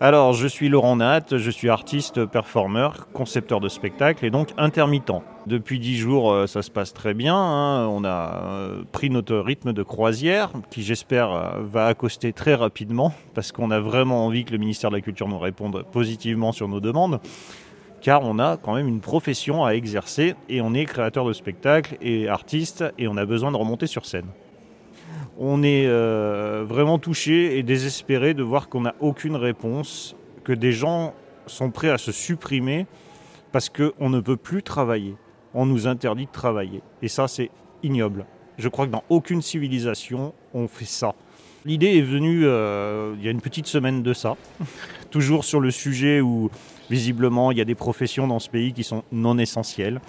Alors, 0.00 0.32
je 0.32 0.46
suis 0.46 0.68
Laurent 0.68 0.96
Nat, 0.96 1.36
je 1.36 1.50
suis 1.50 1.68
artiste, 1.68 2.24
performeur, 2.26 3.08
concepteur 3.12 3.60
de 3.60 3.68
spectacle 3.68 4.24
et 4.24 4.30
donc 4.30 4.48
intermittent. 4.58 5.22
Depuis 5.46 5.78
dix 5.78 5.96
jours, 5.96 6.30
euh, 6.30 6.46
ça 6.46 6.62
se 6.62 6.70
passe 6.70 6.92
très 6.92 7.14
bien. 7.14 7.34
hein. 7.34 7.86
On 7.88 8.04
a 8.04 8.42
euh, 8.44 8.82
pris 8.92 9.10
notre 9.10 9.36
rythme 9.36 9.72
de 9.72 9.82
croisière, 9.82 10.50
qui 10.70 10.82
j'espère 10.82 11.32
euh, 11.32 11.50
va 11.62 11.86
accoster 11.86 12.32
très 12.32 12.54
rapidement, 12.54 13.12
parce 13.34 13.52
qu'on 13.52 13.70
a 13.70 13.80
vraiment 13.80 14.26
envie 14.26 14.44
que 14.44 14.52
le 14.52 14.58
ministère 14.58 14.90
de 14.90 14.96
la 14.96 15.02
Culture 15.02 15.28
nous 15.28 15.38
réponde 15.38 15.84
positivement 15.92 16.52
sur 16.52 16.68
nos 16.68 16.80
demandes. 16.80 17.20
Car 18.00 18.22
on 18.22 18.38
a 18.38 18.56
quand 18.56 18.74
même 18.74 18.86
une 18.86 19.00
profession 19.00 19.64
à 19.64 19.72
exercer 19.72 20.36
et 20.48 20.60
on 20.60 20.72
est 20.74 20.84
créateur 20.84 21.24
de 21.24 21.32
spectacles 21.32 21.96
et 22.00 22.28
artiste 22.28 22.84
et 22.96 23.08
on 23.08 23.16
a 23.16 23.24
besoin 23.24 23.50
de 23.50 23.56
remonter 23.56 23.88
sur 23.88 24.06
scène. 24.06 24.26
On 25.40 25.62
est 25.62 25.86
euh, 25.86 26.64
vraiment 26.68 26.98
touché 26.98 27.58
et 27.58 27.62
désespéré 27.62 28.34
de 28.34 28.42
voir 28.42 28.68
qu'on 28.68 28.80
n'a 28.80 28.96
aucune 28.98 29.36
réponse, 29.36 30.16
que 30.42 30.52
des 30.52 30.72
gens 30.72 31.14
sont 31.46 31.70
prêts 31.70 31.90
à 31.90 31.98
se 31.98 32.10
supprimer 32.10 32.86
parce 33.52 33.68
qu'on 33.68 34.10
ne 34.10 34.18
peut 34.18 34.36
plus 34.36 34.64
travailler. 34.64 35.14
On 35.54 35.64
nous 35.64 35.86
interdit 35.86 36.26
de 36.26 36.32
travailler. 36.32 36.82
Et 37.02 37.08
ça, 37.08 37.28
c'est 37.28 37.50
ignoble. 37.84 38.26
Je 38.58 38.68
crois 38.68 38.86
que 38.86 38.90
dans 38.90 39.04
aucune 39.08 39.40
civilisation, 39.40 40.34
on 40.54 40.66
fait 40.66 40.84
ça. 40.84 41.14
L'idée 41.64 41.98
est 41.98 42.02
venue 42.02 42.44
euh, 42.44 43.14
il 43.16 43.24
y 43.24 43.28
a 43.28 43.30
une 43.30 43.40
petite 43.40 43.68
semaine 43.68 44.02
de 44.02 44.12
ça, 44.12 44.36
toujours 45.10 45.44
sur 45.44 45.60
le 45.60 45.70
sujet 45.70 46.20
où 46.20 46.50
visiblement 46.90 47.52
il 47.52 47.58
y 47.58 47.60
a 47.60 47.64
des 47.64 47.76
professions 47.76 48.26
dans 48.26 48.40
ce 48.40 48.50
pays 48.50 48.72
qui 48.72 48.82
sont 48.82 49.04
non 49.12 49.38
essentielles. 49.38 50.00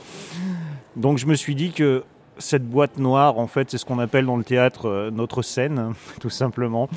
Donc 0.95 1.19
je 1.19 1.27
me 1.27 1.35
suis 1.35 1.53
dit 1.53 1.71
que 1.71 2.03
cette 2.39 2.67
boîte 2.67 2.97
noire, 2.97 3.37
en 3.37 3.47
fait, 3.47 3.69
c'est 3.69 3.77
ce 3.77 3.85
qu'on 3.85 3.99
appelle 3.99 4.25
dans 4.25 4.37
le 4.37 4.43
théâtre 4.43 4.87
euh, 4.87 5.11
notre 5.11 5.41
scène, 5.41 5.93
tout 6.19 6.29
simplement. 6.29 6.89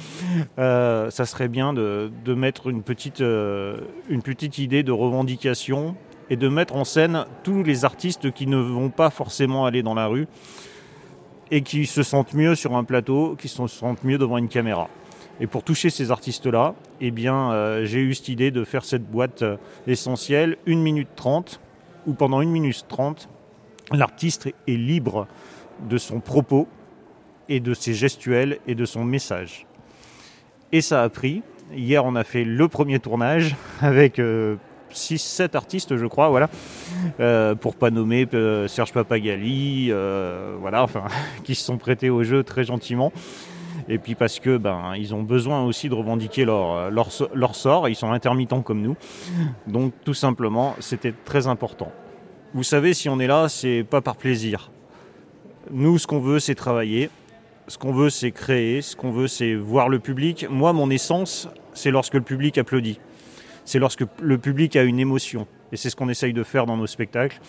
Euh, 0.59 1.11
ça 1.11 1.27
serait 1.27 1.49
bien 1.49 1.73
de, 1.73 2.11
mettre 2.27 2.69
une 2.69 2.83
petite, 2.83 3.21
euh, 3.21 3.77
une 4.09 4.23
petite 4.23 4.59
idée 4.59 4.83
de 4.83 4.93
revendication 4.93 5.97
et 6.31 6.37
de 6.37 6.49
mettre 6.49 6.77
en 6.77 6.85
scène 6.85 7.27
tous 7.43 7.63
les 7.63 7.85
artistes 7.85 8.33
qui 8.33 8.47
ne 8.47 8.57
vont 8.57 8.89
pas 8.89 9.11
forcément 9.11 9.67
aller 9.67 9.83
dans 9.83 9.95
la 9.95 10.07
rue 10.07 10.27
et 11.51 11.63
qui 11.63 11.85
se 11.85 12.03
sentent 12.03 12.33
mieux 12.33 12.55
sur 12.55 12.77
un 12.77 12.85
plateau, 12.85 13.37
qui 13.39 13.49
se 13.49 13.67
sentent 13.67 14.05
mieux 14.05 14.17
devant 14.17 14.39
une 14.39 14.49
caméra. 14.49 14.89
Et 15.41 15.47
pour 15.47 15.65
toucher 15.65 15.91
ces 15.91 16.11
artistes-là, 16.11 16.75
eh 17.01 17.11
bien, 17.11 17.85
j'ai 17.85 17.99
eu 17.99 18.15
cette 18.15 18.29
idée 18.29 18.51
de 18.51 18.65
faire 18.65 18.85
cette 18.85 19.05
boîte 19.11 19.45
essentielle, 19.87 20.57
1 20.67 20.77
minute 20.77 21.09
30, 21.17 21.61
où 22.07 22.15
pendant 22.15 22.41
1 22.41 22.47
minute 22.47 22.87
30, 22.89 23.29
l'artiste 23.93 24.47
est 24.47 24.77
libre 24.77 25.27
de 25.89 25.99
son 25.99 26.21
propos 26.21 26.69
et 27.49 27.61
de 27.61 27.75
ses 27.75 27.95
gestuels 27.95 28.59
et 28.67 28.75
de 28.75 28.85
son 28.85 29.05
message. 29.05 29.67
Et 30.71 30.81
ça 30.81 31.03
a 31.03 31.09
pris. 31.09 31.43
Hier, 31.75 32.05
on 32.05 32.15
a 32.17 32.25
fait 32.25 32.45
le 32.45 32.69
premier 32.69 32.99
tournage 32.99 33.57
avec 33.81 34.21
6-7 34.93 35.57
artistes, 35.57 35.97
je 35.97 36.07
crois, 36.07 36.29
voilà, 36.29 36.49
Euh, 37.21 37.55
pour 37.55 37.77
pas 37.77 37.91
nommer 37.91 38.27
euh, 38.35 38.69
Serge 38.69 38.93
Papagali, 38.93 39.89
euh, 39.91 40.57
voilà, 40.61 40.87
qui 41.45 41.55
se 41.55 41.65
sont 41.65 41.79
prêtés 41.79 42.11
au 42.11 42.23
jeu 42.23 42.43
très 42.43 42.65
gentiment. 42.65 43.13
Et 43.89 43.99
puis 43.99 44.15
parce 44.15 44.39
que 44.39 44.59
ben 44.59 44.95
ils 44.97 45.15
ont 45.15 45.23
besoin 45.23 45.65
aussi 45.65 45.89
de 45.89 45.95
revendiquer 45.95 46.45
leur, 46.45 46.91
leur, 46.91 47.09
leur 47.35 47.55
sort, 47.57 47.89
ils 47.89 47.97
sont 47.97 48.13
intermittents 48.13 48.63
comme 48.63 48.81
nous. 48.81 48.97
Donc 49.67 49.93
tout 50.05 50.15
simplement, 50.15 50.77
c'était 50.79 51.13
très 51.25 51.49
important. 51.49 51.91
Vous 52.55 52.65
savez, 52.65 52.93
si 52.93 53.09
on 53.09 53.19
est 53.19 53.27
là, 53.27 53.49
c'est 53.49 53.83
pas 53.83 54.03
par 54.03 54.17
plaisir. 54.17 54.71
Nous, 55.71 55.97
ce 55.97 56.07
qu'on 56.07 56.21
veut, 56.21 56.39
c'est 56.39 56.55
travailler. 56.55 57.09
Ce 57.67 57.79
qu'on 57.79 57.95
veut, 57.95 58.11
c'est 58.11 58.31
créer. 58.31 58.83
Ce 58.83 58.95
qu'on 58.95 59.11
veut, 59.11 59.27
c'est 59.27 59.55
voir 59.55 59.89
le 59.89 59.99
public. 59.99 60.47
Moi, 60.51 60.75
mon 60.75 60.91
essence, 60.91 61.49
c'est 61.73 61.91
lorsque 61.91 62.13
le 62.13 62.21
public 62.21 62.59
applaudit. 62.59 63.01
C'est 63.65 63.79
lorsque 63.79 64.05
le 64.21 64.37
public 64.37 64.77
a 64.77 64.83
une 64.83 64.99
émotion. 64.99 65.47
Et 65.73 65.79
c'est 65.79 65.89
ce 65.89 65.97
qu'on 65.97 66.11
essaye 66.11 66.35
de 66.35 66.43
faire 66.43 66.67
dans 66.67 66.77
nos 66.77 66.87
spectacles. 66.87 67.41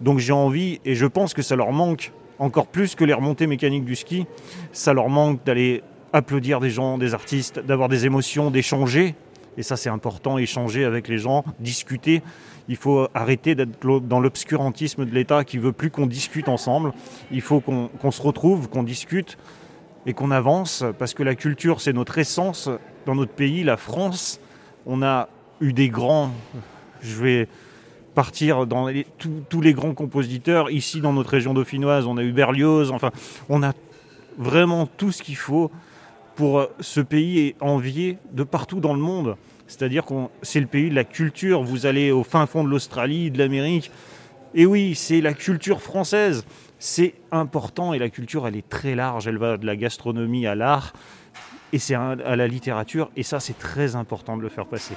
Donc 0.00 0.20
j'ai 0.20 0.32
envie, 0.32 0.80
et 0.86 0.94
je 0.94 1.04
pense 1.04 1.34
que 1.34 1.42
ça 1.42 1.54
leur 1.54 1.72
manque 1.72 2.10
encore 2.38 2.66
plus 2.66 2.94
que 2.94 3.04
les 3.04 3.12
remontées 3.12 3.46
mécaniques 3.46 3.84
du 3.84 3.94
ski, 3.94 4.24
ça 4.72 4.94
leur 4.94 5.10
manque 5.10 5.44
d'aller 5.44 5.82
applaudir 6.14 6.60
des 6.60 6.70
gens, 6.70 6.96
des 6.96 7.12
artistes, 7.12 7.58
d'avoir 7.58 7.90
des 7.90 8.06
émotions, 8.06 8.50
d'échanger. 8.50 9.14
Et 9.60 9.62
ça, 9.62 9.76
c'est 9.76 9.90
important, 9.90 10.38
échanger 10.38 10.86
avec 10.86 11.06
les 11.06 11.18
gens, 11.18 11.44
discuter. 11.58 12.22
Il 12.70 12.76
faut 12.76 13.08
arrêter 13.12 13.54
d'être 13.54 14.00
dans 14.00 14.18
l'obscurantisme 14.18 15.04
de 15.04 15.10
l'État 15.10 15.44
qui 15.44 15.58
veut 15.58 15.72
plus 15.72 15.90
qu'on 15.90 16.06
discute 16.06 16.48
ensemble. 16.48 16.94
Il 17.30 17.42
faut 17.42 17.60
qu'on 17.60 18.10
se 18.10 18.22
retrouve, 18.22 18.70
qu'on 18.70 18.82
discute 18.82 19.36
et 20.06 20.14
qu'on 20.14 20.30
avance, 20.30 20.82
parce 20.98 21.12
que 21.12 21.22
la 21.22 21.34
culture, 21.34 21.82
c'est 21.82 21.92
notre 21.92 22.16
essence 22.16 22.70
dans 23.04 23.14
notre 23.14 23.32
pays, 23.32 23.64
la 23.64 23.76
France. 23.76 24.40
On 24.86 25.02
a 25.02 25.28
eu 25.60 25.74
des 25.74 25.90
grands, 25.90 26.30
je 27.02 27.22
vais 27.22 27.48
partir 28.14 28.66
dans 28.66 28.88
tous 29.50 29.60
les 29.60 29.74
grands 29.74 29.92
compositeurs. 29.92 30.70
Ici, 30.70 31.02
dans 31.02 31.12
notre 31.12 31.32
région 31.32 31.52
dauphinoise, 31.52 32.06
on 32.06 32.16
a 32.16 32.22
eu 32.22 32.32
Berlioz, 32.32 32.92
enfin, 32.92 33.10
on 33.50 33.62
a 33.62 33.74
vraiment 34.38 34.86
tout 34.86 35.12
ce 35.12 35.22
qu'il 35.22 35.36
faut 35.36 35.70
pour 36.40 36.60
euh, 36.60 36.74
ce 36.80 37.00
pays 37.00 37.38
est 37.48 37.56
envié 37.60 38.16
de 38.32 38.44
partout 38.44 38.80
dans 38.80 38.94
le 38.94 38.98
monde. 38.98 39.36
C'est-à-dire 39.66 40.06
que 40.06 40.14
c'est 40.40 40.60
le 40.60 40.66
pays 40.66 40.88
de 40.88 40.94
la 40.94 41.04
culture. 41.04 41.62
Vous 41.62 41.84
allez 41.84 42.12
au 42.12 42.24
fin 42.24 42.46
fond 42.46 42.64
de 42.64 42.70
l'Australie, 42.70 43.30
de 43.30 43.36
l'Amérique. 43.36 43.90
Et 44.54 44.64
oui, 44.64 44.94
c'est 44.94 45.20
la 45.20 45.34
culture 45.34 45.82
française. 45.82 46.46
C'est 46.78 47.12
important 47.30 47.92
et 47.92 47.98
la 47.98 48.08
culture, 48.08 48.48
elle 48.48 48.56
est 48.56 48.66
très 48.66 48.94
large. 48.94 49.28
Elle 49.28 49.36
va 49.36 49.58
de 49.58 49.66
la 49.66 49.76
gastronomie 49.76 50.46
à 50.46 50.54
l'art 50.54 50.94
et 51.74 51.78
c'est 51.78 51.94
à 51.94 52.14
la 52.14 52.46
littérature. 52.46 53.10
Et 53.16 53.22
ça, 53.22 53.38
c'est 53.38 53.58
très 53.58 53.94
important 53.94 54.38
de 54.38 54.42
le 54.42 54.48
faire 54.48 54.64
passer. 54.64 54.94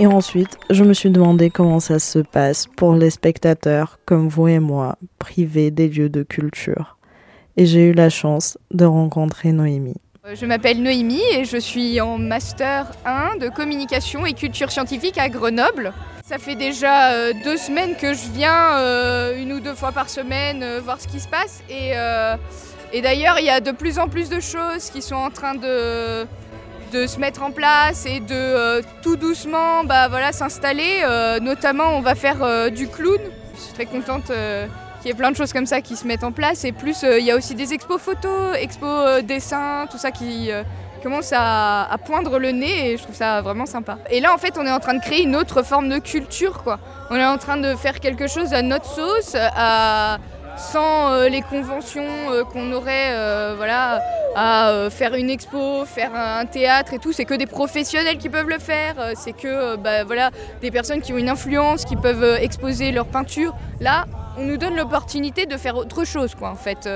Et 0.00 0.06
ensuite, 0.06 0.58
je 0.70 0.84
me 0.84 0.92
suis 0.92 1.10
demandé 1.10 1.50
comment 1.50 1.80
ça 1.80 1.98
se 1.98 2.20
passe 2.20 2.68
pour 2.76 2.94
les 2.94 3.10
spectateurs 3.10 3.98
comme 4.04 4.28
vous 4.28 4.46
et 4.46 4.60
moi, 4.60 4.96
privés 5.18 5.72
des 5.72 5.88
lieux 5.88 6.08
de 6.08 6.22
culture. 6.22 6.96
Et 7.56 7.66
j'ai 7.66 7.86
eu 7.86 7.92
la 7.92 8.08
chance 8.08 8.58
de 8.70 8.84
rencontrer 8.84 9.50
Noémie. 9.50 10.00
Euh, 10.24 10.36
je 10.36 10.46
m'appelle 10.46 10.80
Noémie 10.84 11.22
et 11.32 11.44
je 11.44 11.56
suis 11.56 12.00
en 12.00 12.16
master 12.16 12.92
1 13.04 13.38
de 13.38 13.48
communication 13.48 14.24
et 14.24 14.34
culture 14.34 14.70
scientifique 14.70 15.18
à 15.18 15.28
Grenoble. 15.28 15.92
Ça 16.24 16.38
fait 16.38 16.54
déjà 16.54 17.14
euh, 17.14 17.32
deux 17.42 17.56
semaines 17.56 17.96
que 17.96 18.14
je 18.14 18.30
viens 18.32 18.78
euh, 18.78 19.42
une 19.42 19.52
ou 19.52 19.58
deux 19.58 19.74
fois 19.74 19.90
par 19.90 20.10
semaine 20.10 20.64
voir 20.84 21.00
ce 21.00 21.08
qui 21.08 21.18
se 21.18 21.28
passe 21.28 21.62
et, 21.68 21.92
et 22.92 23.00
d'ailleurs 23.00 23.38
il 23.38 23.46
y 23.46 23.50
a 23.50 23.60
de 23.60 23.72
plus 23.72 23.98
en 23.98 24.08
plus 24.08 24.28
de 24.28 24.40
choses 24.40 24.90
qui 24.92 25.00
sont 25.00 25.16
en 25.16 25.30
train 25.30 25.54
de, 25.54 26.26
de 26.92 27.06
se 27.06 27.18
mettre 27.18 27.42
en 27.42 27.50
place 27.50 28.06
et 28.06 28.20
de 28.20 28.82
tout 29.02 29.16
doucement 29.16 29.84
bah, 29.84 30.08
voilà, 30.08 30.32
s'installer. 30.32 31.02
notamment 31.40 31.96
on 31.96 32.00
va 32.00 32.14
faire 32.14 32.70
du 32.70 32.88
clown. 32.88 33.20
Je 33.54 33.60
suis 33.60 33.72
très 33.72 33.86
contente 33.86 34.30
qu'il 35.00 35.08
y 35.08 35.10
ait 35.10 35.16
plein 35.16 35.30
de 35.30 35.36
choses 35.36 35.52
comme 35.52 35.66
ça 35.66 35.80
qui 35.80 35.96
se 35.96 36.06
mettent 36.06 36.24
en 36.24 36.32
place. 36.32 36.64
Et 36.64 36.72
plus, 36.72 37.04
euh, 37.04 37.18
il 37.18 37.24
y 37.24 37.30
a 37.30 37.36
aussi 37.36 37.54
des 37.54 37.72
expos 37.72 38.00
photos, 38.00 38.56
expos 38.56 38.88
euh, 38.88 39.22
dessins, 39.22 39.86
tout 39.90 39.98
ça 39.98 40.10
qui 40.10 40.50
euh, 40.50 40.62
commence 41.02 41.32
à, 41.34 41.96
poindre 42.04 42.38
le 42.38 42.50
nez 42.50 42.90
et 42.90 42.96
je 42.96 43.02
trouve 43.04 43.14
ça 43.14 43.40
vraiment 43.40 43.66
sympa. 43.66 43.98
Et 44.10 44.20
là, 44.20 44.34
en 44.34 44.38
fait, 44.38 44.58
on 44.58 44.66
est 44.66 44.70
en 44.70 44.80
train 44.80 44.94
de 44.94 45.00
créer 45.00 45.22
une 45.22 45.36
autre 45.36 45.62
forme 45.62 45.88
de 45.88 45.98
culture, 45.98 46.62
quoi. 46.62 46.78
On 47.10 47.16
est 47.16 47.24
en 47.24 47.38
train 47.38 47.56
de 47.56 47.74
faire 47.76 48.00
quelque 48.00 48.26
chose 48.26 48.52
à 48.52 48.62
notre 48.62 48.86
sauce, 48.86 49.36
sans 50.58 51.28
les 51.28 51.42
conventions 51.42 52.04
qu'on 52.52 52.72
aurait, 52.72 53.54
voilà, 53.56 54.02
à 54.34 54.88
faire 54.90 55.14
une 55.14 55.30
expo, 55.30 55.84
faire 55.84 56.14
un 56.14 56.44
théâtre 56.46 56.94
et 56.94 56.98
tout. 56.98 57.12
C'est 57.12 57.24
que 57.24 57.34
des 57.34 57.46
professionnels 57.46 58.18
qui 58.18 58.28
peuvent 58.28 58.48
le 58.48 58.58
faire. 58.58 59.12
c'est 59.16 59.32
que, 59.32 59.76
bah, 59.76 60.04
voilà, 60.04 60.30
des 60.60 60.70
personnes 60.70 61.00
qui 61.00 61.12
ont 61.12 61.18
une 61.18 61.28
influence, 61.28 61.84
qui 61.84 61.96
peuvent 61.96 62.38
exposer 62.40 62.92
leur 62.92 63.06
peinture. 63.06 63.54
Là, 63.80 64.04
on 64.38 64.44
nous 64.44 64.56
donne 64.56 64.76
l'opportunité 64.76 65.46
de 65.46 65.56
faire 65.56 65.76
autre 65.76 66.04
chose, 66.04 66.34
quoi, 66.34 66.50
en 66.50 66.56
fait. 66.56 66.88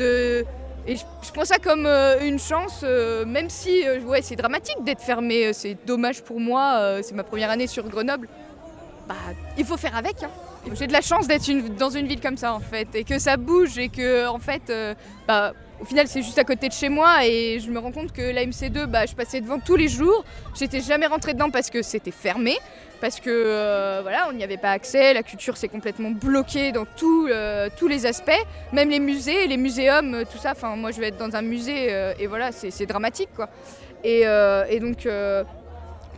Euh, 0.00 0.42
je, 0.86 1.32
prends 1.32 1.44
ça 1.44 1.58
comme 1.58 1.86
euh, 1.86 2.20
une 2.20 2.38
chance, 2.38 2.80
euh, 2.84 3.24
même 3.24 3.50
si 3.50 3.84
ouais, 4.06 4.22
c'est 4.22 4.36
dramatique 4.36 4.82
d'être 4.84 5.00
fermé, 5.00 5.52
c'est 5.52 5.76
dommage 5.86 6.22
pour 6.22 6.40
moi, 6.40 6.98
c'est 7.02 7.14
ma 7.14 7.24
première 7.24 7.50
année 7.50 7.66
sur 7.66 7.88
Grenoble. 7.88 8.28
Bah, 9.08 9.14
il 9.58 9.64
faut 9.64 9.76
faire 9.76 9.96
avec. 9.96 10.22
Hein. 10.22 10.30
J'ai 10.72 10.86
de 10.86 10.92
la 10.92 11.02
chance 11.02 11.26
d'être 11.26 11.76
dans 11.76 11.90
une 11.90 12.06
ville 12.06 12.20
comme 12.20 12.36
ça, 12.36 12.54
en 12.54 12.60
fait, 12.60 12.88
et 12.94 13.04
que 13.04 13.18
ça 13.18 13.36
bouge, 13.36 13.78
et 13.78 13.88
que, 13.90 14.26
en 14.26 14.38
fait, 14.38 14.72
bah, 15.28 15.52
au 15.80 15.84
final, 15.84 16.06
c'est 16.06 16.22
juste 16.22 16.38
à 16.38 16.44
côté 16.44 16.68
de 16.68 16.72
chez 16.72 16.88
moi 16.88 17.26
et 17.26 17.58
je 17.60 17.70
me 17.70 17.78
rends 17.78 17.92
compte 17.92 18.12
que 18.12 18.22
la 18.22 18.44
MC2, 18.44 18.86
bah, 18.86 19.06
je 19.06 19.14
passais 19.14 19.40
devant 19.40 19.58
tous 19.58 19.76
les 19.76 19.88
jours. 19.88 20.24
J'étais 20.54 20.80
jamais 20.80 21.06
rentrée 21.06 21.34
dedans 21.34 21.50
parce 21.50 21.68
que 21.68 21.82
c'était 21.82 22.10
fermé, 22.10 22.56
parce 23.00 23.20
que 23.20 23.28
euh, 23.28 24.00
voilà, 24.02 24.28
on 24.30 24.32
n'y 24.32 24.44
avait 24.44 24.56
pas 24.56 24.70
accès. 24.70 25.12
La 25.12 25.22
culture 25.22 25.56
s'est 25.56 25.68
complètement 25.68 26.10
bloquée 26.10 26.72
dans 26.72 26.86
euh, 27.02 27.68
tous 27.76 27.88
les 27.88 28.06
aspects, 28.06 28.30
même 28.72 28.88
les 28.88 29.00
musées, 29.00 29.46
les 29.46 29.56
muséums, 29.56 30.24
tout 30.30 30.38
ça. 30.38 30.52
Enfin, 30.52 30.76
moi, 30.76 30.90
je 30.90 31.00
vais 31.00 31.08
être 31.08 31.18
dans 31.18 31.34
un 31.34 31.42
musée 31.42 31.92
euh, 31.92 32.14
et 32.18 32.26
voilà, 32.26 32.50
c'est 32.52 32.86
dramatique, 32.86 33.30
quoi. 33.34 33.48
Et 34.04 34.24
donc 34.80 35.08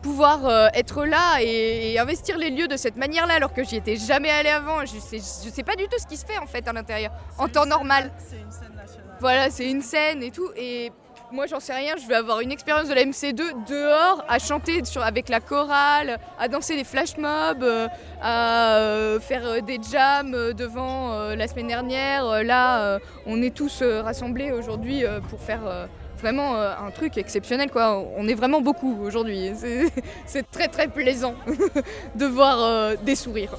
pouvoir 0.03 0.71
être 0.75 1.05
là 1.05 1.39
et, 1.41 1.99
investir 1.99 2.39
les 2.39 2.51
lieux 2.51 2.69
de 2.69 2.77
cette 2.77 2.97
manière-là 2.97 3.35
alors 3.35 3.53
que 3.53 3.65
j'y 3.65 3.77
étais 3.77 3.97
jamais 3.97 4.31
allée 4.31 4.51
avant. 4.51 4.85
Je 4.85 4.99
sais, 4.99 5.19
je 5.19 5.51
sais 5.51 5.63
pas 5.63 5.77
du 5.77 5.85
tout 5.85 5.99
ce 5.99 6.07
qui 6.07 6.17
se 6.17 6.27
fait 6.27 6.39
en 6.39 6.47
fait 6.47 6.67
à 6.69 6.73
l'intérieur 6.73 7.13
en 7.39 7.49
temps 7.49 7.67
normal. 7.67 8.11
Voilà, 9.21 9.51
c'est 9.51 9.71
une 9.71 9.83
scène 9.83 10.23
et 10.23 10.31
tout. 10.31 10.51
Et 10.57 10.93
moi, 11.33 11.47
j'en 11.47 11.59
sais 11.59 11.75
rien. 11.75 11.95
Je 12.01 12.07
vais 12.07 12.15
avoir 12.15 12.41
une 12.41 12.53
expérience 12.53 12.89
de 12.89 12.95
la 12.95 13.05
MC2 13.05 13.65
dehors, 13.67 14.25
à 14.29 14.39
chanter 14.39 14.85
sur, 14.85 15.03
avec 15.03 15.29
la 15.29 15.41
chorale, 15.41 16.19
à 16.39 16.49
danser 16.49 16.77
des 16.77 16.85
flash 16.85 17.17
mobs, 17.17 17.63
euh, 17.63 17.89
à 18.23 18.77
euh, 18.77 19.21
faire 19.21 19.45
euh, 19.45 19.61
des 19.61 19.79
jams 19.91 20.53
devant 20.53 21.35
la 21.35 21.49
semaine 21.49 21.69
dernière. 21.69 22.45
Là, 22.45 22.99
on 23.27 23.43
est 23.43 23.55
tous 23.55 23.83
rassemblés 23.83 24.53
aujourd'hui 24.53 25.05
pour 25.31 25.41
faire 25.41 25.89
vraiment 26.19 26.57
un 26.57 26.91
truc 26.91 27.19
exceptionnel. 27.19 27.71
Quoi. 27.71 28.05
On 28.17 28.27
est 28.29 28.35
vraiment 28.35 28.61
beaucoup 28.61 28.99
aujourd'hui. 29.03 29.53
C'est 30.27 30.43
très 30.51 30.69
très 30.69 30.89
plaisant 30.89 31.35
de 32.15 32.27
voir 32.27 32.97
des 33.05 33.15
sourires. 33.15 33.57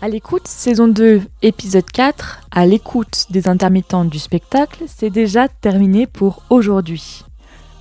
À 0.00 0.08
l'écoute, 0.08 0.46
saison 0.46 0.86
2, 0.86 1.22
épisode 1.42 1.90
4, 1.90 2.42
à 2.52 2.66
l'écoute 2.66 3.26
des 3.30 3.48
intermittents 3.48 4.04
du 4.04 4.20
spectacle, 4.20 4.84
c'est 4.86 5.10
déjà 5.10 5.48
terminé 5.48 6.06
pour 6.06 6.44
aujourd'hui. 6.50 7.24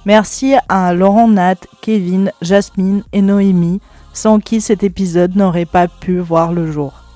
Merci 0.08 0.56
à 0.68 0.94
Laurent 0.94 1.28
Nat, 1.28 1.58
Kevin, 1.82 2.32
Jasmine 2.42 3.04
et 3.14 3.22
Noémie, 3.22 3.82
sans 4.14 4.40
qui 4.40 4.62
cet 4.62 4.82
épisode 4.82 5.36
n'aurait 5.36 5.66
pas 5.66 5.88
pu 5.88 6.18
voir 6.18 6.54
le 6.54 6.72
jour. 6.72 7.07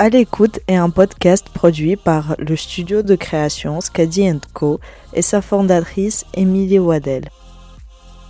À 0.00 0.10
l'écoute 0.10 0.60
est 0.68 0.76
un 0.76 0.90
podcast 0.90 1.48
produit 1.48 1.96
par 1.96 2.36
le 2.38 2.54
studio 2.54 3.02
de 3.02 3.16
création 3.16 3.80
Scadi 3.80 4.30
Co 4.54 4.78
et 5.12 5.22
sa 5.22 5.42
fondatrice 5.42 6.24
Émilie 6.34 6.78
Waddell. 6.78 7.28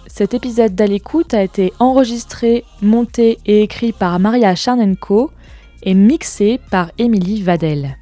Cet 0.07 0.33
épisode 0.33 0.75
d'À 0.75 0.87
l'écoute 0.87 1.35
a 1.35 1.43
été 1.43 1.75
enregistré, 1.79 2.65
monté 2.81 3.37
et 3.45 3.61
écrit 3.61 3.93
par 3.93 4.19
Maria 4.19 4.55
Charnenko 4.55 5.31
et 5.83 5.93
mixé 5.93 6.59
par 6.71 6.91
Émilie 6.97 7.43
Vadel. 7.43 7.99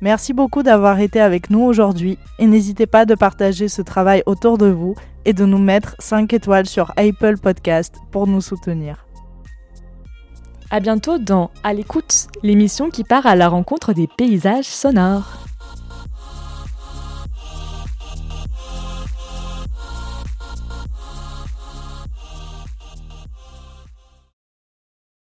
Merci 0.00 0.32
beaucoup 0.32 0.62
d'avoir 0.62 1.00
été 1.00 1.20
avec 1.20 1.50
nous 1.50 1.64
aujourd'hui 1.64 2.16
et 2.38 2.46
n'hésitez 2.46 2.86
pas 2.86 3.06
de 3.06 3.16
partager 3.16 3.66
ce 3.66 3.82
travail 3.82 4.22
autour 4.24 4.56
de 4.56 4.66
vous 4.66 4.94
et 5.24 5.32
de 5.32 5.44
nous 5.44 5.58
mettre 5.58 5.96
5 5.98 6.32
étoiles 6.32 6.66
sur 6.66 6.92
Apple 6.96 7.38
Podcast 7.38 7.96
pour 8.12 8.28
nous 8.28 8.40
soutenir. 8.40 9.05
À 10.70 10.80
bientôt 10.80 11.18
dans 11.18 11.50
À 11.62 11.72
l'écoute, 11.72 12.26
l'émission 12.42 12.90
qui 12.90 13.04
part 13.04 13.26
à 13.26 13.36
la 13.36 13.48
rencontre 13.48 13.92
des 13.92 14.08
paysages 14.08 14.64
sonores. 14.64 15.45